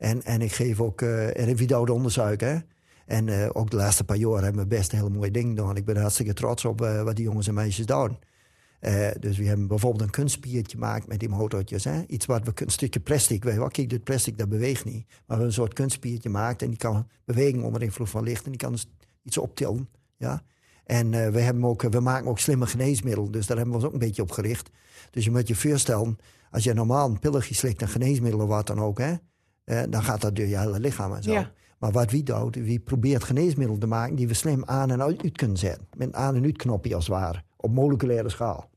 [0.00, 2.58] en, en ik geef ook, eh en ik video onderzoek hè.
[3.06, 5.76] En eh, ook de laatste paar jaar hebben we best hele mooie dingen gedaan.
[5.76, 8.18] Ik ben hartstikke trots op eh, wat die jongens en meisjes doen.
[8.80, 11.84] Eh, dus we hebben bijvoorbeeld een kunstspiertje gemaakt met die motortjes.
[11.84, 12.02] Hè?
[12.06, 13.68] Iets wat we een stukje plastic, weet je wel.
[13.68, 15.04] Kijk, dit plastic dat beweegt niet.
[15.06, 18.44] Maar we hebben een soort kunstspiertje gemaakt en die kan bewegen onder invloed van licht.
[18.44, 18.90] En die kan dus
[19.22, 19.88] iets optillen.
[20.16, 20.42] Ja?
[20.84, 23.32] En eh, we, hebben ook, we maken ook slimme geneesmiddelen.
[23.32, 24.70] Dus daar hebben we ons ook een beetje op gericht.
[25.10, 26.18] Dus je moet je voorstellen,
[26.50, 29.14] als je normaal een pilletje slikt, een geneesmiddel of wat dan ook, hè,
[29.70, 31.32] eh, dan gaat dat door je hele lichaam en zo.
[31.32, 31.50] Ja.
[31.78, 35.32] Maar wat wie doet, wie probeert geneesmiddelen te maken die we slim aan en uit
[35.36, 35.86] kunnen zetten.
[35.96, 37.42] Met een aan- en uitknopje als het ware.
[37.56, 38.70] Op moleculaire schaal.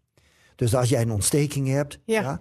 [0.55, 2.21] Dus als jij een ontsteking hebt, Ja.
[2.21, 2.39] ja,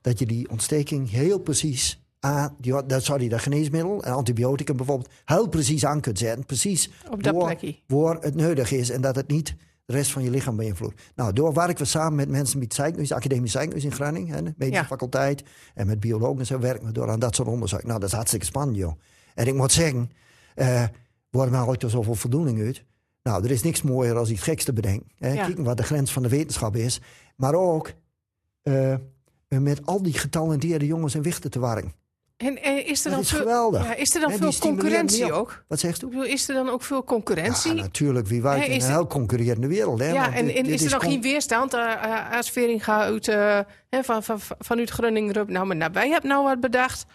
[0.00, 5.10] dat je die ontsteking heel precies aan, die, dat die dat geneesmiddel en antibioticum bijvoorbeeld
[5.24, 6.46] heel precies aan kunt zetten.
[6.46, 7.34] Precies Op dat
[7.86, 9.56] waar het nodig is en dat het niet
[9.88, 11.02] de rest van je lichaam beïnvloedt.
[11.14, 14.54] Nou, door werken we samen met mensen met Ziekenhuis, Academie Ziekenhuis in Groningen, hè, de
[14.56, 14.86] medische Ja.
[14.88, 15.42] faculteit
[15.74, 17.82] en met biologen en zo werken we door aan dat soort onderzoek.
[17.84, 18.92] Nou, dat is hartstikke spannend, joh.
[19.34, 20.10] En ik moet zeggen,
[20.54, 20.84] eh
[21.30, 22.84] worden we ooit er zoveel voldoening uit.
[23.22, 25.10] Nou, er is niks mooier als iets geks te bedenken.
[25.16, 25.32] Hè.
[25.32, 25.44] Ja.
[25.44, 27.00] Kijken wat de grens van de wetenschap is.
[27.36, 27.92] Maar ook
[28.62, 28.94] eh,
[29.48, 31.92] met al die getalenteerde jongens en wichten te werken.
[32.38, 33.84] En, en is er dan is veel, geweldig.
[33.84, 35.64] Ja, is er dan veel concurrentie ook?
[35.68, 36.06] Wat zegt u?
[36.06, 37.74] Ik bedoel, is er dan ook veel concurrentie?
[37.74, 38.26] Ja, natuurlijk.
[38.26, 39.98] Wie werkt in een heel concurrerende wereld.
[39.98, 40.12] Hè?
[40.12, 43.00] Ja, Want en, dit- en dit is er dan geen weerstand uh, uh, als Veringa
[43.00, 47.06] uit, hè, van, van, vanuit Groningen nou, maar nou, wij hebben nou wat bedacht.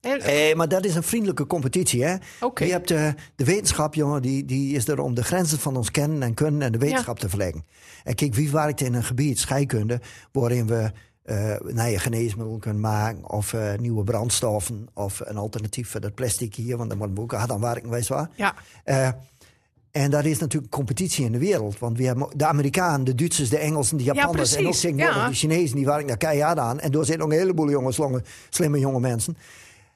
[0.00, 2.04] Nee, maar dat is een vriendelijke competitie.
[2.04, 2.14] hè?
[2.54, 5.90] Je hebt eh, de wetenschap, jongen, die, die is er om de grenzen van ons
[5.90, 7.64] kennen en kunnen en de wetenschap te verleggen.
[8.04, 10.00] En kijk, wie werkt in een gebied, scheikunde,
[10.32, 10.90] waarin we
[11.26, 16.14] eh nou ja, geneesmiddelen kunnen maken of eh, nieuwe brandstoffen of een alternatief voor dat
[16.14, 18.26] plastic hier, want dan moeten we ook hard aan werken, weet je wel.
[18.34, 19.08] Ja, Eh,
[19.90, 21.78] en daar is natuurlijk competitie in de wereld.
[21.78, 25.16] Want we hebben de Amerikanen, de Duitsers, de Engelsen, de Japanners en ook precies, tegenwoordig
[25.22, 25.28] ja.
[25.28, 26.80] de Chinezen, die werken daar keihard aan.
[26.80, 29.36] En door zitten ook een heleboel jonge, slimme jonge mensen.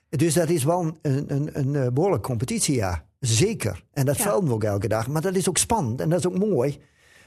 [0.09, 3.05] Dus dat is wel een, een, een, eh, behoorlijke competitie, ja.
[3.21, 3.85] Zeker.
[3.93, 4.23] En dat Ja.
[4.23, 5.09] velden we ook elke dag.
[5.09, 6.79] Maar dat is ook spannend en dat is ook mooi.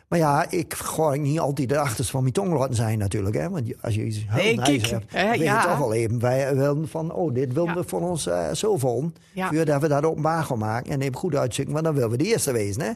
[0.08, 3.36] Maar ja, ik ga niet altijd de achterste van mijn tong laten zijn natuurlijk.
[3.36, 3.50] Hè?
[3.50, 6.20] Want als je iets heel Nee, nice hebt, weet je toch wel even.
[6.20, 7.76] Wij willen van, oh, dit willen Ja.
[7.76, 9.16] we voor ons eh, zo volgen.
[9.34, 9.48] Ja.
[9.54, 11.74] Voordat we dat openbaar gaan maken en even goed uitzoeken.
[11.74, 12.92] Want dan willen we de eerste wezen, hè.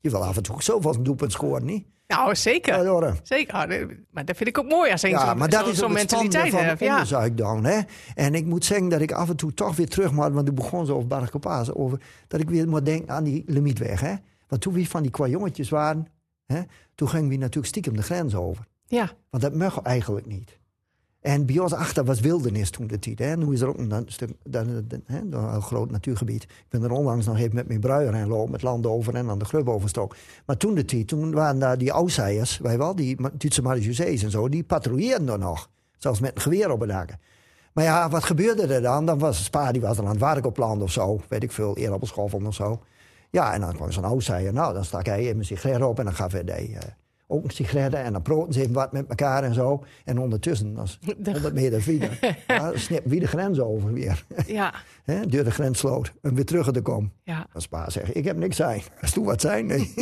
[0.00, 1.84] Je wil af en toe ook zoveel een doelpunt scoren, niet?
[2.06, 2.84] nou zeker.
[2.84, 3.14] Ja.
[3.22, 3.54] Zeker.
[3.54, 3.68] Ah,
[4.10, 5.90] Maar dat vind ik ook mooi als je Ja, zo'n maar dat zo, is zo'n
[5.90, 6.86] ook het spannende mentaliteit van.
[6.86, 6.92] Ja.
[6.92, 7.64] onderzoek dan.
[7.64, 7.80] Hè?
[8.14, 10.54] En ik moet zeggen dat ik af en toe toch weer terug moet, want ik
[10.54, 14.00] begon zo over Barracopa's, over dat ik weer moet denken aan die limietweg.
[14.00, 14.14] Hè?
[14.48, 16.06] Want toen we van die qua jongetjes waren,
[16.52, 16.62] hè,
[16.94, 18.66] toen gingen we natuurlijk stiekem de grens over.
[18.86, 20.60] ja, Want dat mag eigenlijk niet.
[21.22, 23.18] En bij ons achter was wildernis toen de tijd.
[23.18, 23.36] Hè.
[23.36, 26.42] Nu is er ook een, stuk, een groot natuurgebied.
[26.42, 29.30] Ik ben er onlangs nog even met mijn bruier heen lopen, met land over en
[29.30, 30.16] aan de grub overstok.
[30.46, 34.30] Maar toen de tijd, toen waren daar die oudzeijers, wij wel, die Duitse marechaussees en
[34.30, 35.70] zo, die patrouilleerden er nog.
[35.98, 37.20] Zelfs met een geweer op de daken.
[37.72, 39.06] Maar ja, wat gebeurde er dan?
[39.06, 41.20] Dan was Spa, die was er aan het werk op land of zo.
[41.28, 42.82] Weet ik veel, eer op een schoffel of zo.
[43.32, 44.52] Ja, en dan kwam zo'n oudzeier.
[44.52, 46.80] Nou, dan stak hij even een sigaret op en dan gaf hij die, eh,
[47.26, 47.94] ook een sigaret.
[47.94, 49.84] En dan proten ze even wat met elkaar en zo.
[50.04, 54.24] En ondertussen, als 100 meter verder, ja, snippen we de grens over weer.
[54.46, 56.12] ja, Hè, Door de grenssloot.
[56.22, 57.12] En weer terug te komen.
[57.22, 58.82] ja, Als pa zegt, ik heb niks zijn.
[59.00, 59.94] Als toen wat zijn, nee.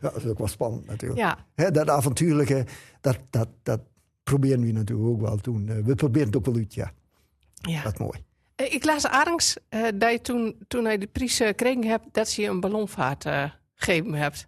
[0.00, 1.20] dat is ook wel spannend natuurlijk.
[1.56, 1.70] ja.
[1.70, 2.64] Dat avontuurlijke,
[3.00, 3.80] dat, dat, dat
[4.22, 5.68] proberen we natuurlijk ook wel toen.
[5.68, 6.92] Eh, We proberen het ook wel uit, ja.
[7.54, 7.82] ja.
[7.82, 8.18] Dat is mooi.
[8.56, 12.04] Eh, Ik las Arends eh, dat je toen, toen hij de prijs eh, gekregen hebt,
[12.12, 14.46] dat ze je een ballonvaart eh gegeven hebt.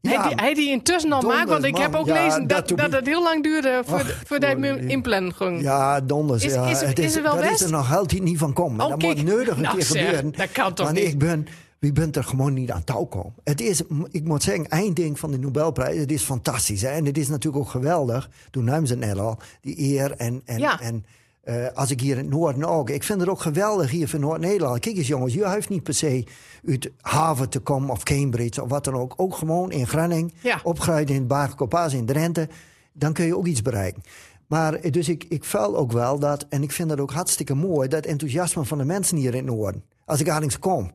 [0.00, 1.80] Ja, hij, die, hij die intussen al maakt, want ik man.
[1.82, 3.82] heb ook Ja, gelezen dat dat, het heel lang duurde
[4.26, 5.60] voordat hem die- inplannen ging.
[5.62, 6.44] Ja, donders.
[6.44, 6.66] Is- ja.
[6.68, 7.54] is er- Het is er wel dat best?
[7.54, 8.84] is er nog altijd niet van komen.
[8.84, 9.16] Oh, dat kijk.
[9.16, 10.32] moet nodig een Nou, keer zeg, gebeuren.
[10.36, 11.08] dat kan toch Want niet?
[11.08, 11.46] ik ben,
[11.78, 13.34] wie bent er gewoon niet aan touw komen.
[13.44, 15.98] Het is, ik moet zeggen, eindding van de Nobelprijs.
[15.98, 16.82] Het is fantastisch.
[16.82, 16.88] Hè?
[16.90, 18.30] En het is natuurlijk ook geweldig.
[18.50, 19.38] Toen namen ze het net al.
[19.60, 20.42] Die eer en...
[20.44, 21.04] en, en
[21.46, 22.90] eh, als ik hier in het Noorden ook.
[22.90, 24.80] Ik vind het ook geweldig hier van Noord-Nederland.
[24.80, 26.24] Kijk eens jongens, je hoeft niet per se
[26.68, 29.14] uit Haven te komen of Cambridge of wat dan ook.
[29.16, 30.60] Ook gewoon in Granning, Ja.
[30.62, 32.48] opgeruid in Baarkopaas in Drenthe.
[32.92, 34.02] Dan kun je ook iets bereiken.
[34.46, 37.54] Maar eh, dus ik, ik vel ook wel dat, en ik vind dat ook hartstikke
[37.54, 39.84] mooi, dat enthousiasme van de mensen hier in het Noorden.
[40.04, 40.90] Als ik ergens kom.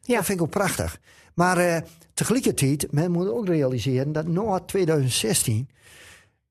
[0.00, 0.16] Ja.
[0.16, 1.00] Dat vind ik ook prachtig.
[1.34, 1.82] Maar eh,
[2.14, 5.68] tegelijkertijd, men moet ook realiseren dat na 2016,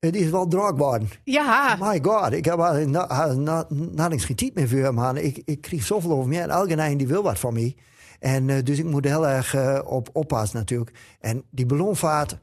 [0.06, 1.10] het is wel druk geworden.
[1.24, 4.94] Ja, My god, ik heb er na, na, na, na niks geen tijd meer voor,
[4.94, 5.18] man.
[5.18, 6.34] Ik, ik kreeg zoveel over.
[6.34, 7.76] En elke een die wil wat van mij.
[8.20, 10.91] En eh, dus ik moet heel erg eh, op oppassen natuurlijk.
[11.20, 12.38] En die ballonvaart,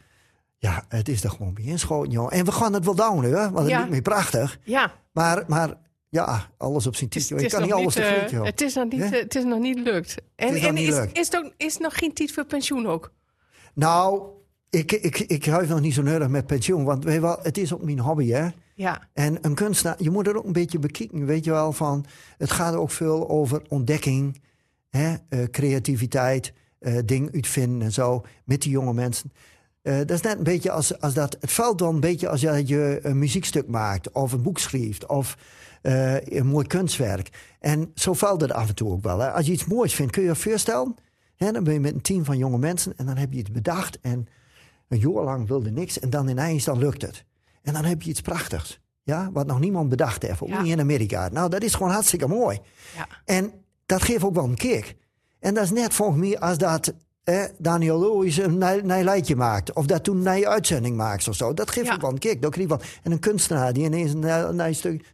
[0.58, 2.34] ja, het is er gewoon bij inschoten, joh.
[2.34, 3.32] En we gaan het wel down, hoor.
[3.34, 3.78] Want het Ja.
[3.78, 4.58] lukt me prachtig.
[4.64, 4.92] ja.
[5.12, 5.74] Maar, maar
[6.08, 7.40] ja, alles op zijn joh.
[7.40, 8.44] Je kan niet alles eh, tegelijk, joh.
[8.44, 9.18] het, is nog niet, Hè?
[9.18, 10.14] het is nog niet lukt.
[10.36, 13.12] En, is en is, is, het ook, is nog geen tijd voor pensioen ook?
[13.74, 14.22] Nou,
[14.72, 16.84] ik, ik, ik huif nog niet zo nodig met pensioen.
[16.84, 18.48] Want weet wel, het is ook mijn hobby, hè.
[18.74, 22.04] Ja, En een kunstenaar, je moet er ook een beetje bekijken, weet je wel, van
[22.38, 24.40] het gaat ook veel over ontdekking,
[24.88, 29.32] hè, eh, creativiteit, eh dingen uitvinden en zo met die jonge mensen.
[29.82, 32.40] Eh, dat is net een beetje als, als dat, het valt dan een beetje als
[32.40, 35.36] je, je een muziekstuk maakt of een boek schrijft of
[35.82, 37.56] een mooi kunstwerk.
[37.60, 39.18] En zo valt het af en toe ook wel.
[39.18, 39.32] Hè.
[39.32, 40.94] Als je iets moois vindt, kun je je voorstellen,
[41.36, 43.50] hè, dan ben je met een team van jonge mensen en dan heb je iets
[43.50, 44.28] bedacht en
[44.92, 47.24] een jaar lang wilde niks en dan ineens dan lukt het.
[47.62, 48.80] En dan heb je iets prachtigs.
[49.02, 50.62] Ja, wat nog niemand bedacht heeft, ook Ja.
[50.62, 51.28] niet in Amerika.
[51.28, 52.60] Nou, dat is gewoon hartstikke mooi.
[52.96, 53.52] ja, En
[53.86, 54.96] dat geeft ook wel een kick.
[55.40, 58.82] En dat is net volgens mij als dat eh, Daniel Lewis een nij-
[59.36, 59.72] maakt.
[59.72, 61.54] Of dat toen een uitzending maakt of zo.
[61.54, 61.94] Dat geeft Ja.
[61.94, 62.42] ook wel een kick.
[62.42, 62.84] Dat.
[63.02, 64.56] En een kunstenaar die ineens een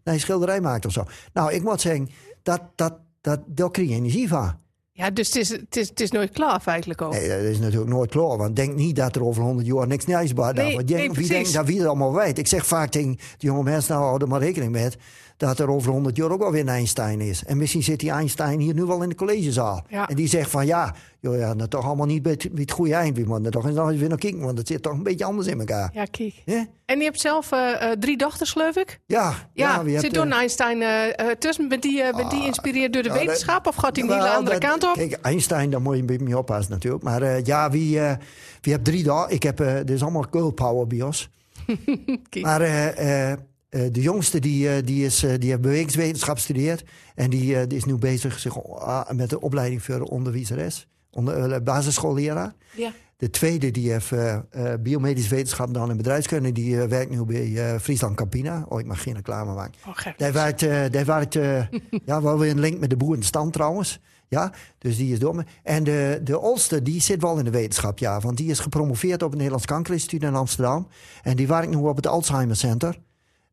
[0.04, 1.04] nij schilderij maakt of zo.
[1.32, 2.08] Nou, ik moet zeggen,
[2.42, 4.54] dat, dat, dat, daar krijg je energie van.
[4.98, 7.12] Ja, dus het is, het is, het is nooit klaar feitelijk ook.
[7.12, 8.36] Nee, dat is natuurlijk nooit klaar.
[8.36, 11.52] Want denk niet dat er over 100 jaar niks nieuws bij Nee, nee, Wie denkt
[11.52, 12.38] dat wie het allemaal weet?
[12.38, 14.96] Ik zeg vaak tegen de jonge mensen, nou hou er maar rekening met...
[15.38, 17.44] dat er over 100 jaar ook wel weer een Einstein is.
[17.44, 19.84] En misschien zit die Einstein hier nu wel in de collegezaal.
[19.88, 20.08] Ja.
[20.08, 22.70] En die zegt van ja, joh, ja dat toch allemaal niet bij het, bij het
[22.70, 23.16] goede eind.
[23.26, 25.24] Moeten er toch eens nog eens weer naar kijken, want het zit toch een beetje
[25.24, 25.90] anders in elkaar.
[25.92, 26.34] Ja, kijk.
[26.84, 29.00] En je hebt zelf eh, drie dochters, geloof ik?
[29.06, 31.68] Ja, Ja, zit eh, Einstein eh, tussen?
[31.68, 34.58] Bent die, bent die geïnspireerd door de dat- wetenschap of gaat hij Wel, hele andere
[34.58, 34.94] dat- kant op?
[34.94, 37.02] Kijk, Einstein, daar moet je een beetje mee oppassen natuurlijk.
[37.04, 38.00] Maar ja, wie,
[38.60, 39.34] wie hebt drie dagen?
[39.34, 41.28] Ik heb, dit is allemaal girl power bij ons.
[42.42, 42.60] Maar
[43.68, 46.84] eh, de jongste die, eh, die, is, eh, die heeft bewegingswetenschap gestudeerd.
[47.14, 50.88] En die, die is nu bezig zich, ah, met de opleiding voor onderwijzeres.
[51.10, 52.54] Onder, basisschoolleraar.
[52.76, 52.92] Ja.
[53.16, 54.12] De tweede die heeft
[54.82, 56.52] biomedische wetenschap dan in bedrijfskunde.
[56.52, 58.64] Die werkt nu bij Friesland Campina.
[58.68, 59.74] Oh, ik mag geen reclame maken.
[59.86, 59.96] Oh.
[60.16, 60.60] Daar werkt,
[60.92, 61.34] daar werkt
[62.06, 64.00] ja, wel weer een link met de boerenstand trouwens.
[64.28, 65.42] Ja, dus die is dom.
[65.62, 68.20] En de, de oudste, die zit wel in de wetenschap, ja.
[68.20, 70.88] Want die is gepromoveerd op het Nederlands Kankerinstituut in Amsterdam.
[71.22, 72.98] En die werkt nu op het Alzheimer Center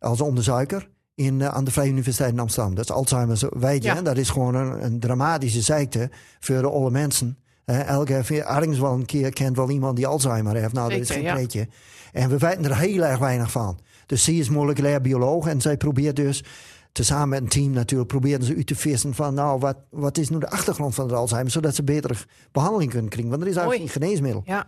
[0.06, 2.76] als onderzoeker in, eh, aan de Vrije Universiteit in Amsterdam.
[2.76, 3.94] Dat is Alzheimer, weet je.
[3.94, 4.02] Ja.
[4.02, 7.38] Dat is gewoon een, een dramatische ziekte voor de alle mensen.
[7.66, 10.74] Eh, elke ergens wel een keer kent wel iemand die Alzheimer heeft.
[10.74, 11.34] Nou, dat is geen ja.
[11.34, 11.68] pretje.
[12.12, 13.80] En we weten er heel erg weinig van.
[14.06, 16.44] Dus zij is moleculair bioloog en zij probeert dus
[16.92, 20.30] tezamen met een team natuurlijk proberen ze uit te vissen van nou wat, wat is
[20.30, 22.14] nu de achtergrond van het Alzheimer zodat ze betere
[22.52, 24.42] behandeling kunnen krijgen want er is eigenlijk geen geneesmiddel.
[24.46, 24.66] Ja.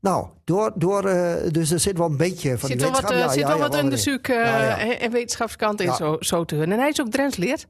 [0.00, 3.10] Nou, door, door, eh, dus er zit wel een beetje van Zit die wel wat,
[3.10, 3.10] wetenschap.
[3.30, 4.78] eh, Ja, zit wel ja, wat onderzoek ja.
[4.78, 6.70] en- en wetenschapskant in zo, zo te doen.
[6.72, 7.66] En hij is ook Drents leert.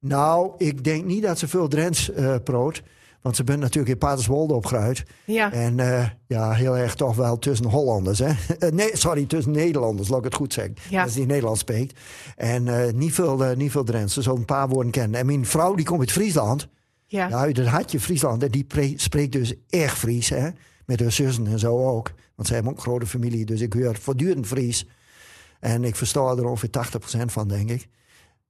[0.00, 2.82] Nou, ik denk niet dat ze veel Drents eh proot.
[3.22, 5.04] Want ze bent natuurlijk in Paterswolde opgeruid.
[5.24, 5.52] Ja.
[5.52, 5.76] En
[6.26, 8.18] ja, heel erg toch wel tussen Hollanders.
[8.18, 8.32] Hè?
[8.70, 10.74] Nee, sorry, tussen Nederlanders, laat ik het goed zeggen.
[10.90, 11.02] Ja.
[11.02, 11.98] Als die Nederlands spreekt.
[12.36, 14.14] En niet, veel, eh, niet veel Drents.
[14.14, 15.20] Ze zullen een paar woorden kennen.
[15.20, 16.68] En mijn vrouw, die komt uit Friesland.
[17.06, 17.28] Ja.
[17.28, 18.42] Ja, uit het hartje Friesland.
[18.42, 20.48] En die pre- spreekt dus echt Fries, hè.
[20.88, 22.10] Met haar zussen en zo ook.
[22.34, 23.44] Want zij hebben ook een grote familie.
[23.44, 24.86] Dus ik hoor voortdurend Fries.
[25.60, 27.88] En ik versta er ongeveer 80% van, denk ik.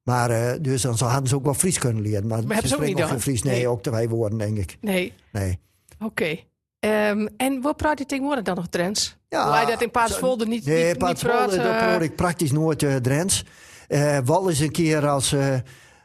[0.03, 2.27] Maar eh, dus dan hadden ze ook wel Fries kunnen leren.
[2.27, 3.09] Maar, ze ook spreken dan?
[3.09, 3.43] geen Fries.
[3.43, 3.69] Nee, Nee.
[3.69, 4.77] ook twee woorden, denk ik.
[4.81, 5.13] Nee.
[5.33, 5.59] Nee.
[6.05, 6.37] Oké.
[6.79, 9.17] Ehm, en waar praat je tegenwoordig dan nog Drents?
[9.29, 11.51] Ja, Hoe hij dat in Paterswolde niet, Nee, niet, niet praat?
[11.51, 13.45] daar eh, praat ik praktisch nooit eh, Drents.
[13.89, 15.35] Eh wel eens een keer als...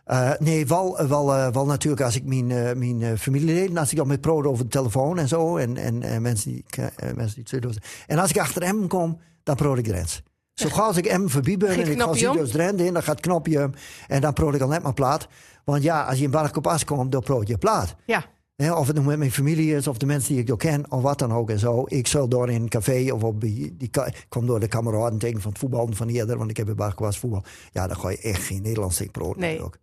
[0.03, 3.77] eh, nee, wel, wel, eh, wel natuurlijk als ik mijn, eh, mijn familieleden...
[3.77, 5.57] als ik dan met prood over de telefoon en zo...
[5.57, 7.77] en, en, en mensen die, ik, mensen die het.
[8.07, 10.21] En als ik achter hem kom, dan proot ik Drents.
[10.53, 12.93] Zo gauw als ik hem voorbij ben en ik ga dus Drent in...
[12.93, 13.69] dan gaat het knopje
[14.07, 15.27] en dan proot ik al net maar plaat.
[15.63, 17.95] Want ja, als je in Bark op As komt, dan proot je plaat.
[18.05, 18.25] Ja.
[18.55, 21.01] Of het nu met mijn familie is, of de mensen die ik door ken, of
[21.01, 21.83] wat dan ook en zo.
[21.87, 24.67] Ik zal door in een café of op die, die ka- ik kom door de
[24.67, 27.43] kameraden tegen van het voetbal van eerder, want ik heb bij Barkwas voetbal.
[27.71, 29.37] Ja, dan ga je echt geen Nederlands brood.
[29.37, 29.63] Nee.
[29.63, 29.77] Ook.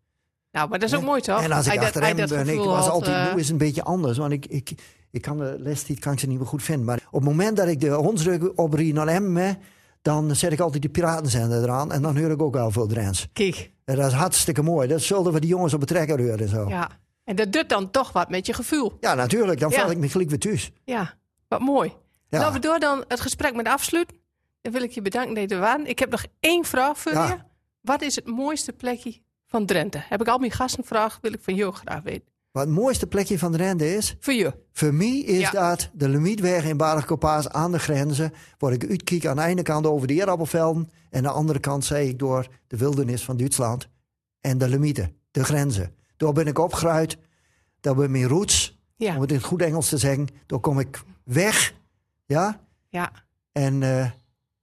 [0.52, 1.42] Nou, maar dat is ook mooi toch?
[1.42, 3.82] En als ik achter hem ben, ik gevoel was altijd eh, moe, is een beetje
[3.84, 4.18] anders.
[4.18, 4.70] Want ik, ik,
[5.10, 6.84] ik kan de les kan ik ze niet meer goed vinden.
[6.84, 9.52] Maar op het moment dat ik de hondsrug oprie naar hem, hè,
[10.02, 11.92] dan zet ik altijd de piratenzender eraan.
[11.92, 13.28] En dan hoor ik ook wel veel Drents.
[13.32, 13.70] Kijk.
[13.84, 14.88] En dat is hartstikke mooi.
[14.88, 16.62] Dat zullen we die jongens op het trekker horen en zo.
[16.68, 16.90] Ja, Ja.
[17.24, 18.96] En dat doet dan toch wat met je gevoel.
[19.00, 19.60] natuurlijk.
[19.60, 19.80] Dan Ja.
[19.80, 20.70] val ik me gelijk weer thuis.
[20.84, 21.14] Ja.
[21.48, 21.92] Wat mooi.
[22.28, 22.38] Ja.
[22.38, 24.16] Nou, we door dan het gesprek met afsluiten.
[24.60, 25.86] Dan wil ik je bedanken dat je er.
[25.86, 27.26] Ik heb nog één vraag voor Ja.
[27.26, 27.36] je.
[27.80, 30.02] Wat is het mooiste plekje van Drenthe?
[30.08, 32.28] Heb ik al mijn gasten gevraagd, wil ik van jou graag weten.
[32.52, 34.16] Wat het mooiste plekje van de rende is...
[34.20, 34.54] Voor je.
[34.72, 35.50] Voor mij is Ja.
[35.50, 38.32] dat de limietweg in Baardig-Kopaas aan de grenzen.
[38.58, 40.90] Waar ik uitkijk aan de ene kant over de Eerappelvelden.
[41.10, 43.88] En aan de andere kant zie ik door de wildernis van Duitsland.
[44.40, 45.94] En de limieten, de grenzen.
[46.16, 47.18] Daar ben ik opgeruid.
[47.80, 49.14] Daar ben mijn roots, Ja.
[49.14, 50.26] om het in het goed Engels te zeggen.
[50.46, 51.74] Daar kom ik weg.
[52.26, 52.60] Ja.
[52.88, 53.10] Ja.
[53.52, 54.10] En eh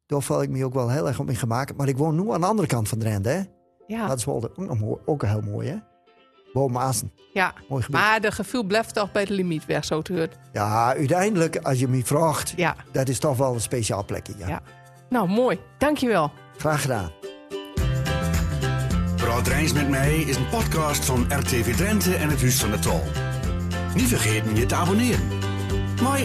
[0.06, 1.78] daar val ik me ook wel heel erg op in gemaakt.
[1.78, 3.30] Maar ik woon nu aan de andere kant van de rende.
[3.30, 3.42] Hè?
[3.88, 4.08] Ja.
[4.08, 5.76] Dat is wel de- ook, nog mooi, ook heel mooi, hè?
[6.54, 7.12] Boven Maassen.
[7.34, 7.54] ja.
[7.70, 8.00] Mooi gebied.
[8.02, 10.30] Maar de gevoel blijft toch bij de limietweg, zo te horen.
[10.54, 12.76] Ja, uiteindelijk, als je me vraagt, Ja.
[12.92, 14.34] dat is toch wel een speciaal plekje.
[14.38, 14.48] Ja.
[14.48, 14.62] Ja.
[15.10, 15.60] Nou, mooi.
[15.78, 16.32] Dankjewel.
[16.58, 17.12] Graag gedaan.
[19.16, 22.80] Praat Rijns met mij is een podcast van RTV Drenthe en het Huis van de
[22.80, 23.02] Tol.
[23.96, 25.28] Niet vergeten je te abonneren.
[26.04, 26.24] Mooi.